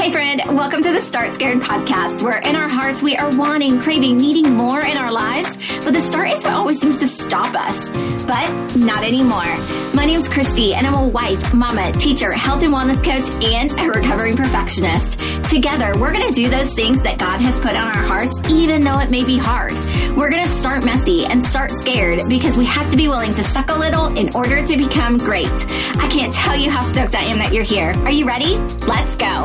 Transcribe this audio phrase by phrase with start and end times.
[0.00, 3.78] Hey, friend, welcome to the Start Scared podcast, where in our hearts we are wanting,
[3.82, 7.54] craving, needing more in our lives, but the start is what always seems to stop
[7.54, 7.90] us.
[8.24, 9.54] But not anymore.
[9.92, 13.70] My name is Christy, and I'm a wife, mama, teacher, health and wellness coach, and
[13.72, 15.20] a recovering perfectionist.
[15.50, 18.82] Together, we're going to do those things that God has put on our hearts, even
[18.82, 19.72] though it may be hard.
[20.16, 23.44] We're going to start messy and start scared because we have to be willing to
[23.44, 25.66] suck a little in order to become great.
[25.98, 27.92] I can't tell you how stoked I am that you're here.
[28.06, 28.56] Are you ready?
[28.86, 29.44] Let's go.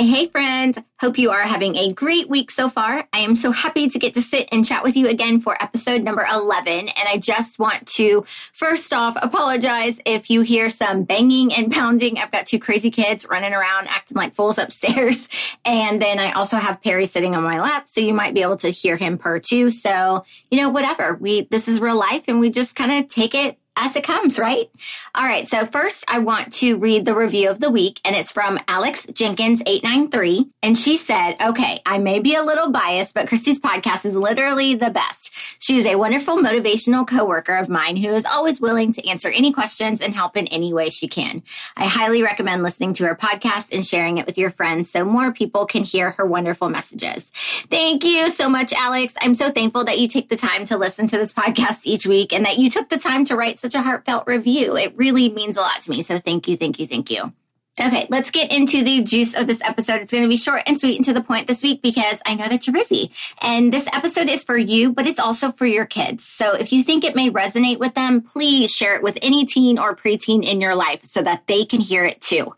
[0.00, 0.78] Hey, friends.
[0.98, 3.06] Hope you are having a great week so far.
[3.12, 6.02] I am so happy to get to sit and chat with you again for episode
[6.02, 6.72] number 11.
[6.72, 8.24] And I just want to
[8.54, 12.16] first off apologize if you hear some banging and pounding.
[12.16, 15.28] I've got two crazy kids running around acting like fools upstairs.
[15.66, 17.88] And then I also have Perry sitting on my lap.
[17.88, 19.68] So you might be able to hear him purr too.
[19.68, 21.18] So, you know, whatever.
[21.20, 24.38] We, this is real life and we just kind of take it as it comes,
[24.38, 24.70] right?
[25.14, 25.48] All right.
[25.48, 29.06] So first I want to read the review of the week and it's from Alex
[29.12, 30.46] Jenkins 893.
[30.62, 34.74] And she said, okay, I may be a little biased, but Christy's podcast is literally
[34.74, 35.32] the best.
[35.58, 39.52] She is a wonderful motivational coworker of mine who is always willing to answer any
[39.52, 41.42] questions and help in any way she can.
[41.76, 45.32] I highly recommend listening to her podcast and sharing it with your friends so more
[45.32, 47.30] people can hear her wonderful messages.
[47.70, 49.14] Thank you so much, Alex.
[49.20, 52.32] I'm so thankful that you take the time to listen to this podcast each week
[52.32, 54.76] and that you took the time to write such such a heartfelt review.
[54.76, 56.02] It really means a lot to me.
[56.02, 57.32] So thank you, thank you, thank you.
[57.78, 60.02] Okay, let's get into the juice of this episode.
[60.02, 62.34] It's going to be short and sweet and to the point this week because I
[62.34, 63.12] know that you're busy.
[63.40, 66.26] And this episode is for you, but it's also for your kids.
[66.26, 69.78] So if you think it may resonate with them, please share it with any teen
[69.78, 72.54] or preteen in your life so that they can hear it too.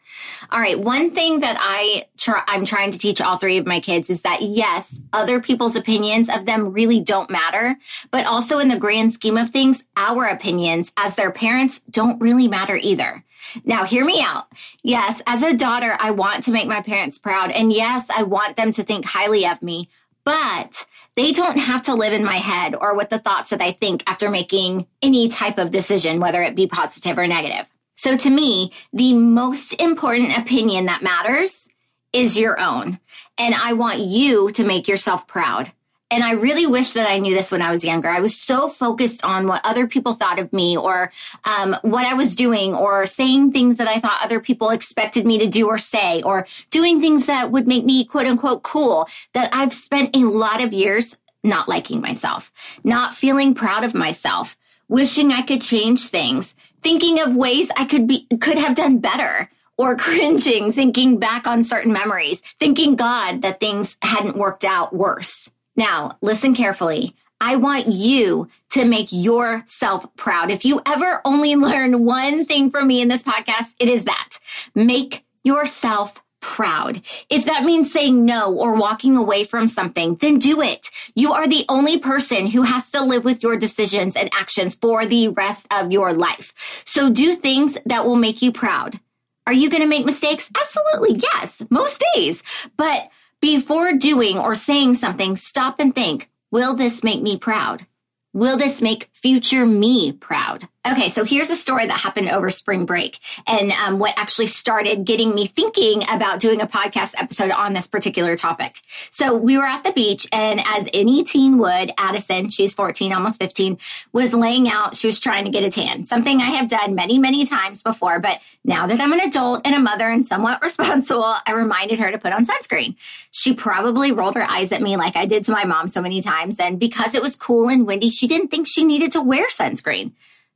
[0.50, 3.80] All right, one thing that I try, I'm trying to teach all three of my
[3.80, 7.77] kids is that yes, other people's opinions of them really don't matter,
[8.10, 12.48] but also in the grand scheme of things, our opinions as their parents don't really
[12.48, 13.24] matter either.
[13.65, 14.47] Now, hear me out.
[14.83, 17.51] Yes, as a daughter, I want to make my parents proud.
[17.51, 19.89] And yes, I want them to think highly of me,
[20.25, 20.86] but
[21.17, 24.02] they don't have to live in my head or with the thoughts that I think
[24.07, 27.67] after making any type of decision, whether it be positive or negative.
[27.97, 31.69] So to me, the most important opinion that matters
[32.13, 32.98] is your own.
[33.39, 35.73] And I want you to make yourself proud.
[36.12, 38.06] And I really wish that I knew this when I was younger.
[38.06, 41.11] I was so focused on what other people thought of me or
[41.46, 45.39] um, what I was doing or saying things that I thought other people expected me
[45.39, 49.48] to do or say or doing things that would make me quote unquote cool that
[49.55, 52.52] I've spent a lot of years not liking myself,
[52.84, 54.58] not feeling proud of myself,
[54.89, 59.48] wishing I could change things, thinking of ways I could be, could have done better
[59.78, 65.48] or cringing, thinking back on certain memories, thinking God that things hadn't worked out worse.
[65.77, 67.14] Now, listen carefully.
[67.40, 70.50] I want you to make yourself proud.
[70.50, 74.38] If you ever only learn one thing from me in this podcast, it is that
[74.74, 77.00] make yourself proud.
[77.30, 80.90] If that means saying no or walking away from something, then do it.
[81.14, 85.06] You are the only person who has to live with your decisions and actions for
[85.06, 86.83] the rest of your life.
[86.84, 89.00] So do things that will make you proud.
[89.46, 90.50] Are you going to make mistakes?
[90.54, 91.20] Absolutely.
[91.34, 92.42] Yes, most days.
[92.77, 93.08] But
[93.42, 97.85] before doing or saying something, stop and think, will this make me proud?
[98.33, 100.69] Will this make future me proud?
[100.85, 105.05] Okay, so here's a story that happened over spring break and um, what actually started
[105.05, 108.81] getting me thinking about doing a podcast episode on this particular topic.
[109.13, 113.39] So we were at the beach, and as any teen would, Addison, she's 14, almost
[113.39, 113.79] 15,
[114.13, 114.97] was laying out.
[114.97, 118.19] She was trying to get a tan, something I have done many, many times before.
[118.19, 122.11] But now that I'm an adult and a mother and somewhat responsible, I reminded her
[122.11, 122.97] to put on sunscreen.
[123.31, 126.20] She probably rolled her eyes at me like I did to my mom so many
[126.20, 126.59] times.
[126.59, 130.11] And because it was cool and windy, she didn't think she needed to wear sunscreen.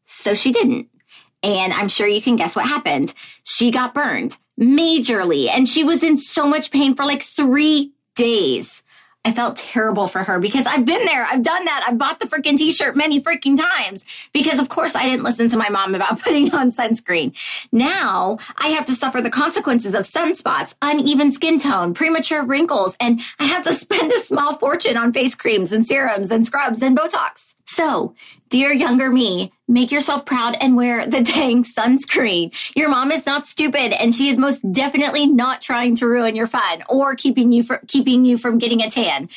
[0.06, 0.88] So she didn't.
[1.42, 3.12] And I'm sure you can guess what happened.
[3.42, 8.82] She got burned majorly and she was in so much pain for like three days.
[9.24, 11.24] I felt terrible for her because I've been there.
[11.24, 11.84] I've done that.
[11.88, 15.56] I bought the freaking t-shirt many freaking times because of course I didn't listen to
[15.56, 17.36] my mom about putting on sunscreen.
[17.72, 23.20] Now I have to suffer the consequences of sunspots, uneven skin tone, premature wrinkles, and
[23.40, 26.96] I have to spend a small fortune on face creams and serums and scrubs and
[26.96, 27.55] Botox.
[27.66, 28.14] So,
[28.48, 32.54] dear younger me, make yourself proud and wear the dang sunscreen.
[32.76, 36.46] Your mom is not stupid and she is most definitely not trying to ruin your
[36.46, 39.28] fun or keeping you from keeping you from getting a tan.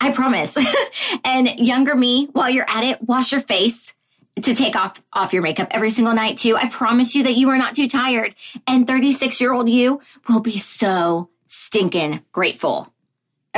[0.00, 0.56] I promise.
[1.24, 3.94] and younger me, while you're at it, wash your face
[4.42, 6.56] to take off off your makeup every single night too.
[6.56, 8.34] I promise you that you are not too tired
[8.66, 12.92] and 36 year old you will be so stinking grateful.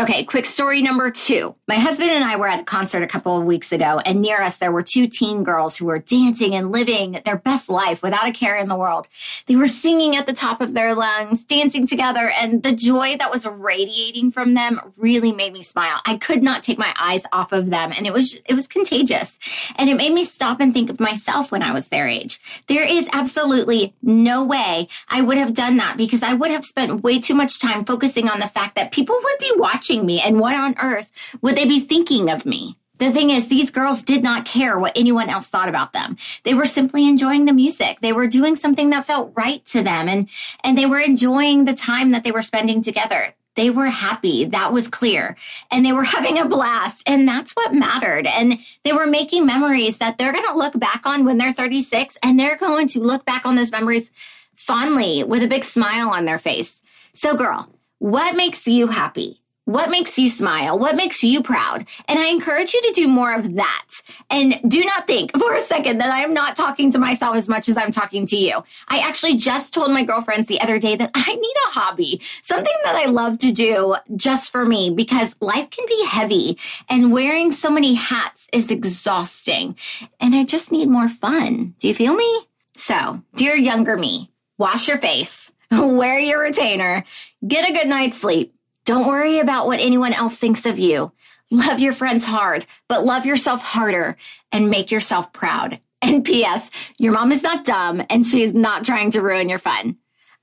[0.00, 1.55] Okay, quick story number two.
[1.69, 4.41] My husband and I were at a concert a couple of weeks ago, and near
[4.41, 8.26] us there were two teen girls who were dancing and living their best life without
[8.26, 9.08] a care in the world.
[9.44, 13.31] They were singing at the top of their lungs, dancing together, and the joy that
[13.31, 16.00] was radiating from them really made me smile.
[16.06, 19.38] I could not take my eyes off of them, and it was it was contagious.
[19.76, 22.41] And it made me stop and think of myself when I was their age.
[22.69, 27.02] There is absolutely no way I would have done that because I would have spent
[27.02, 30.39] way too much time focusing on the fact that people would be watching me and
[30.39, 32.77] what on earth would they be thinking of me?
[32.99, 36.19] The thing is, these girls did not care what anyone else thought about them.
[36.43, 38.01] They were simply enjoying the music.
[38.01, 40.29] They were doing something that felt right to them and,
[40.63, 43.35] and they were enjoying the time that they were spending together.
[43.57, 44.45] They were happy.
[44.45, 45.37] That was clear.
[45.71, 47.09] And they were having a blast.
[47.09, 48.27] And that's what mattered.
[48.27, 52.19] And they were making memories that they're going to look back on when they're 36
[52.23, 54.11] and they're going to look back on those memories
[54.57, 56.83] fondly with a big smile on their face.
[57.15, 59.41] So girl, what makes you happy?
[59.71, 60.77] What makes you smile?
[60.81, 61.87] What makes you proud?
[62.09, 64.03] And I encourage you to do more of that.
[64.29, 67.49] And do not think for a second that I am not talking to myself as
[67.49, 68.65] much as I'm talking to you.
[68.89, 72.75] I actually just told my girlfriends the other day that I need a hobby, something
[72.83, 76.59] that I love to do just for me because life can be heavy
[76.89, 79.77] and wearing so many hats is exhausting.
[80.19, 81.77] And I just need more fun.
[81.79, 82.41] Do you feel me?
[82.75, 87.05] So, dear younger me, wash your face, wear your retainer,
[87.47, 88.53] get a good night's sleep
[88.91, 91.13] don't worry about what anyone else thinks of you.
[91.49, 94.17] Love your friends hard, but love yourself harder
[94.51, 95.81] and make yourself proud.
[96.03, 96.71] And P.S.
[96.99, 99.99] Your mom is not dumb and she is not trying to ruin your fun.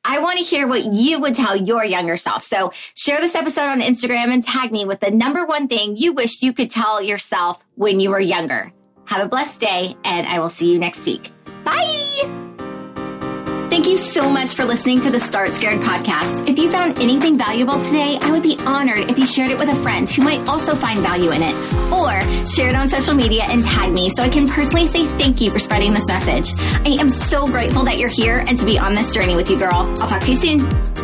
[0.06, 2.44] I want to hear what you would tell your younger self.
[2.44, 6.14] So share this episode on Instagram and tag me with the number one thing you
[6.14, 8.72] wish you could tell yourself when you were younger.
[9.06, 11.32] Have a blessed day and I will see you next week.
[13.78, 16.50] Thank you so much for listening to the Start Scared podcast.
[16.50, 19.70] If you found anything valuable today, I would be honored if you shared it with
[19.70, 21.54] a friend who might also find value in it.
[21.94, 25.42] Or share it on social media and tag me so I can personally say thank
[25.42, 26.60] you for spreading this message.
[26.88, 29.60] I am so grateful that you're here and to be on this journey with you,
[29.60, 29.94] girl.
[30.02, 30.97] I'll talk to you soon.